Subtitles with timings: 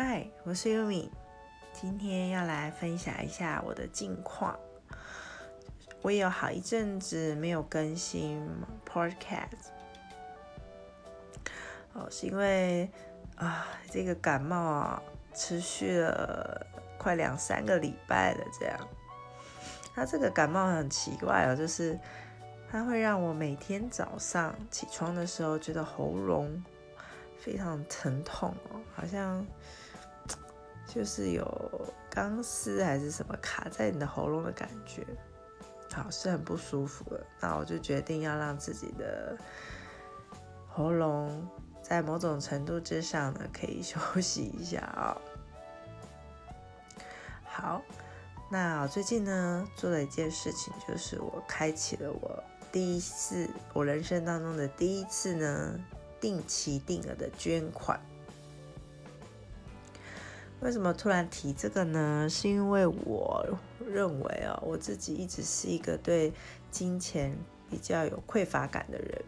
[0.00, 1.10] 嗨，我是优米，
[1.72, 4.56] 今天要来分享一下我的近况。
[6.02, 8.48] 我有好一阵子没有更新
[8.88, 9.72] podcast，
[11.94, 12.88] 哦，是因为
[13.34, 15.02] 啊，这个感冒啊，
[15.34, 16.64] 持续了
[16.96, 18.78] 快两三个礼拜了，这样。
[19.96, 21.98] 它这个感冒很奇怪哦，就是
[22.70, 26.62] 它会让我每天早上起床的时候觉得喉咙
[27.36, 29.44] 非常疼痛哦，好像。
[30.88, 31.46] 就是有
[32.08, 35.06] 钢丝还是什么卡在你的喉咙的感觉，
[35.92, 37.26] 好是很不舒服的。
[37.40, 39.36] 那我就决定要让自己的
[40.66, 41.46] 喉咙
[41.82, 45.16] 在某种程度之上呢，可以 休息一下啊。
[47.44, 47.82] 好，
[48.50, 52.42] 那最近呢做了一件事情，就是我开启了我
[52.72, 55.78] 第一次我人生当中的第一次呢
[56.18, 58.00] 定期定额的捐款。
[60.60, 62.28] 为什么突然提这个呢？
[62.28, 63.46] 是因为我
[63.86, 66.32] 认为啊，我自己一直是一个对
[66.70, 67.32] 金钱
[67.70, 69.24] 比较有匮乏感的人，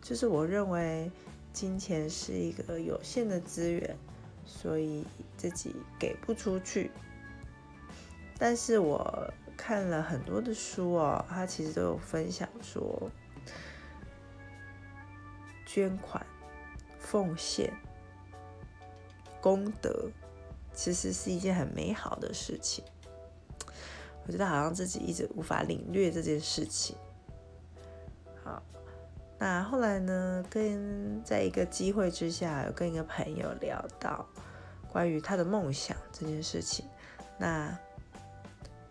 [0.00, 1.10] 就是我认为
[1.52, 3.98] 金钱是一个有限的资源，
[4.46, 5.04] 所以
[5.36, 6.92] 自己给不出去。
[8.38, 13.10] 但是我看了很多的书哦，他其实都有分享说，
[15.66, 16.24] 捐款、
[17.00, 17.72] 奉献、
[19.40, 20.08] 功德。
[20.78, 22.84] 其实是一件很美好的事情，
[24.24, 26.94] 我觉得好像自己一直无法领略这件事情。
[28.44, 28.62] 好，
[29.40, 34.24] 那后来呢，跟在一个机会之下，有跟一个朋友聊到
[34.92, 36.86] 关于他的梦想这件事情。
[37.36, 37.76] 那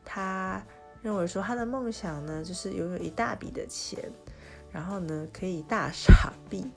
[0.03, 0.61] 他
[1.01, 4.11] 认为说，他的梦想呢，就是拥有一大笔的钱，
[4.73, 6.69] 然后呢，可以大傻逼，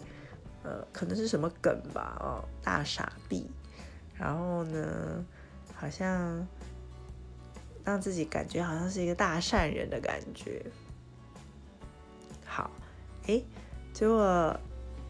[0.63, 3.51] 呃，可能是什么梗吧，哦，大傻逼。
[4.21, 5.25] 然后呢，
[5.75, 6.47] 好像
[7.83, 10.63] 让自己感觉好像是一个大善人的感觉。
[12.45, 12.71] 好，
[13.27, 13.43] 哎，
[13.95, 14.21] 结果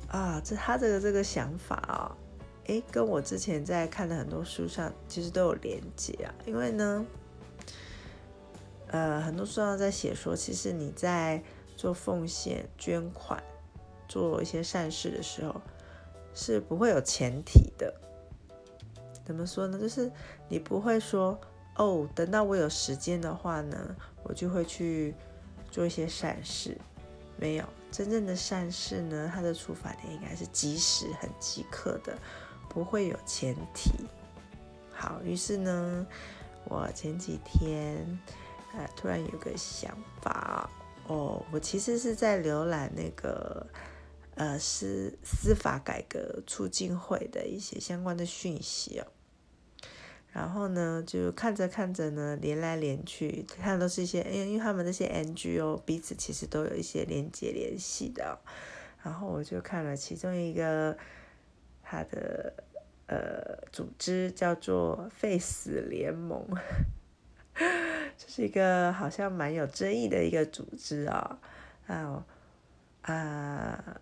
[0.09, 2.17] 啊，这他这个这个想法啊，
[2.69, 6.31] 哎，跟我之前在看的很多书上其实都有连接啊。
[6.47, 7.05] 因为呢，
[8.87, 11.43] 呃，很多书上在写说，其实你在
[11.77, 13.43] 做奉献、捐款、
[14.07, 15.61] 做一些善事的时候，
[16.33, 17.93] 是不会有前提的。
[19.31, 19.79] 怎么说呢？
[19.79, 20.11] 就是
[20.49, 21.41] 你不会说
[21.77, 25.15] 哦，等到我有时间的话呢，我就会去
[25.71, 26.77] 做一些善事。
[27.37, 32.19] 没有真正的善事呢，它的出发点应该是及时、很即刻的，
[32.69, 33.93] 不会有前提。
[34.91, 36.05] 好，于是呢，
[36.65, 38.05] 我前几天
[38.75, 40.69] 呃突然有个想法
[41.07, 43.65] 哦，我其实是在浏览那个。
[44.37, 49.07] 呃，司司法改革促进会的一些相关的讯息哦，
[50.33, 58.39] 然后呢，就看着看着呢，连来连去，看都是一些，因为因为他们那些 NGO 彼此其实都有一些连接联系的，
[59.03, 60.97] 然后我就看了其中一个，
[61.83, 62.53] 他的
[63.07, 66.47] 呃组织叫做“废死联盟”，
[68.17, 71.39] 这是一个好像蛮有争议的一个组织啊，
[71.87, 72.25] 啊
[73.03, 74.01] 啊。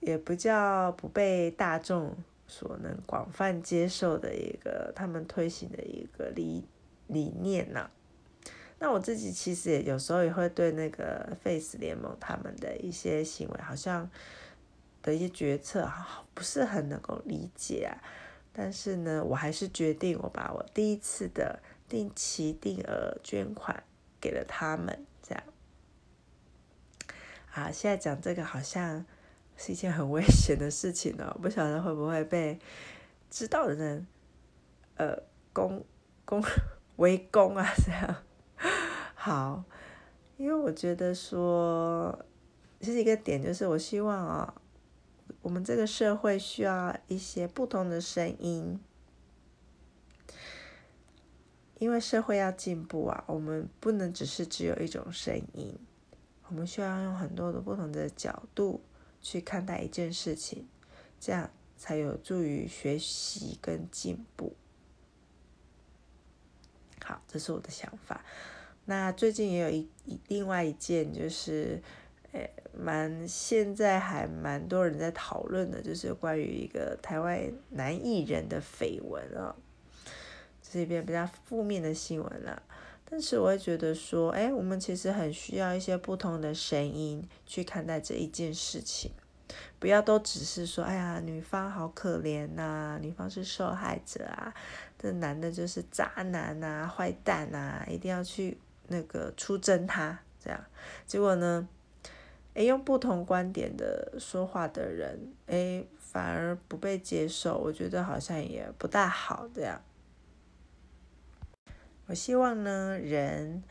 [0.00, 2.12] 也不叫不被大众
[2.52, 6.68] 所能广泛接受的一个他们推行的一个理
[7.06, 7.90] 理念呐。
[8.78, 14.10] 那我自己其实也有时候也会对那个 Face 联盟他们的一些行为，好像
[15.00, 15.90] 的一些决策，
[16.34, 17.96] 不是很能够理解啊。
[18.52, 23.82] 但是呢，我还是决定我把我第一次的定期定额捐款
[24.20, 25.42] 给了他们，这样。
[27.52, 29.06] 啊，现在讲这个好像。
[29.64, 32.58] 是一件很危险的事情哦，不晓得会不会被
[33.30, 34.04] 知道的人，
[34.96, 35.16] 呃，
[35.52, 35.84] 攻
[36.24, 36.42] 攻
[36.96, 38.16] 围攻啊这样。
[39.14, 39.62] 好，
[40.36, 42.18] 因为我觉得说，
[42.80, 44.52] 其实一个点就是，我希望啊，
[45.42, 48.80] 我们这个社会需要一些不同的声音，
[51.78, 55.78] 因为社会要进步啊，我们不能只是只有一种声音，
[56.48, 58.80] 我们需要用很多的不同的角度。
[59.22, 60.66] 去看待一件事情，
[61.18, 64.54] 这样才有助于学习跟进步。
[67.02, 68.24] 好，这是我的想法。
[68.84, 71.80] 那最近也有一一另外一件，就是，
[72.32, 77.40] 诶，蛮现在还蛮多人在讨论的，就是关于一个台湾
[77.70, 79.54] 男艺人的绯闻啊，
[80.60, 82.62] 这是一篇比较负面的新闻了。
[83.14, 89.10] 但是我会觉得说，哎，我们其实很需要一些不同的声音去看待这一件事情。
[89.78, 94.54] 不要都只是说，哎呀，女方好可怜呐，女方是受害者啊，
[94.98, 98.56] 这男的就是渣男呐、坏蛋呐，一定要去
[98.88, 100.58] 那个出征他，这样，
[101.04, 101.68] 结果呢，
[102.54, 109.78] 哎，用不同观点的说话的人，哎，反而不被接受，我觉得好像也不大好，这样。
[112.12, 113.62] 我希望呢，人。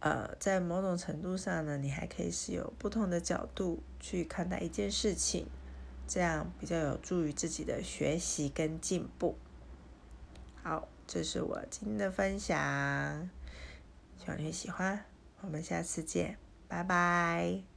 [0.00, 5.46] 呃，在某种程度上呢，你还可以是有不同的角度去看待一件事情，
[6.08, 9.36] 这样比较有助于自己的学习跟进步。
[10.60, 13.30] 好，这是我今天的分享，
[14.18, 15.04] 希望你会喜欢。
[15.42, 16.36] 我们下次见，
[16.66, 17.71] 拜拜。